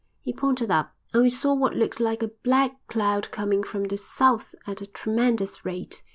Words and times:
He 0.19 0.33
pointed 0.33 0.71
up, 0.71 0.95
and 1.13 1.21
we 1.21 1.29
saw 1.29 1.53
what 1.53 1.75
looked 1.75 1.99
like 1.99 2.23
a 2.23 2.29
black 2.29 2.71
cloud 2.87 3.29
coming 3.29 3.61
from 3.61 3.83
the 3.83 3.99
south 3.99 4.55
at 4.65 4.81
a 4.81 4.87
tremendous 4.87 5.63
rate. 5.63 6.01